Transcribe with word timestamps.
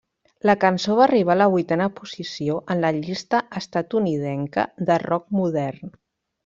La 0.49 0.53
cançó 0.61 0.95
va 0.99 1.03
arribar 1.05 1.35
a 1.35 1.39
la 1.41 1.47
vuitena 1.55 1.89
posició 1.99 2.57
en 2.75 2.81
la 2.87 2.91
llista 3.03 3.45
estatunidenca 3.63 4.69
de 4.91 5.01
rock 5.09 5.33
modern. 5.43 5.99